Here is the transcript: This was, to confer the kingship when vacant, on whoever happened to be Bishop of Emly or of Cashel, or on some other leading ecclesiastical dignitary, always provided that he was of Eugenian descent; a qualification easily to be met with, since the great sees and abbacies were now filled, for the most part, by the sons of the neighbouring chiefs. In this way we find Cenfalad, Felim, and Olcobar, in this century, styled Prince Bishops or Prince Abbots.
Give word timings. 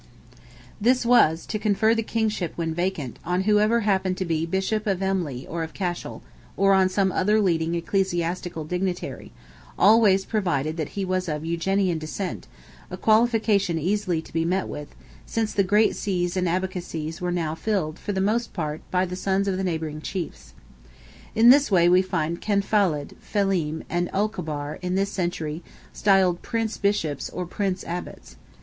This 0.81 1.05
was, 1.05 1.45
to 1.45 1.59
confer 1.59 1.93
the 1.93 2.01
kingship 2.01 2.53
when 2.55 2.73
vacant, 2.73 3.19
on 3.23 3.41
whoever 3.41 3.81
happened 3.81 4.17
to 4.17 4.25
be 4.25 4.47
Bishop 4.47 4.87
of 4.87 4.99
Emly 4.99 5.45
or 5.47 5.61
of 5.61 5.75
Cashel, 5.75 6.23
or 6.57 6.73
on 6.73 6.89
some 6.89 7.11
other 7.11 7.39
leading 7.39 7.75
ecclesiastical 7.75 8.63
dignitary, 8.65 9.31
always 9.77 10.25
provided 10.25 10.75
that 10.77 10.97
he 10.97 11.05
was 11.05 11.29
of 11.29 11.45
Eugenian 11.45 11.99
descent; 11.99 12.47
a 12.89 12.97
qualification 12.97 13.77
easily 13.77 14.23
to 14.23 14.33
be 14.33 14.43
met 14.43 14.67
with, 14.67 14.87
since 15.27 15.53
the 15.53 15.61
great 15.61 15.95
sees 15.95 16.35
and 16.35 16.47
abbacies 16.49 17.21
were 17.21 17.31
now 17.31 17.53
filled, 17.53 17.99
for 17.99 18.11
the 18.11 18.19
most 18.19 18.53
part, 18.53 18.81
by 18.89 19.05
the 19.05 19.15
sons 19.15 19.47
of 19.47 19.55
the 19.55 19.63
neighbouring 19.63 20.01
chiefs. 20.01 20.55
In 21.35 21.51
this 21.51 21.69
way 21.69 21.87
we 21.87 22.01
find 22.01 22.41
Cenfalad, 22.41 23.13
Felim, 23.21 23.83
and 23.87 24.09
Olcobar, 24.15 24.79
in 24.81 24.95
this 24.95 25.11
century, 25.11 25.61
styled 25.93 26.41
Prince 26.41 26.77
Bishops 26.79 27.29
or 27.29 27.45
Prince 27.45 27.83
Abbots. 27.83 28.35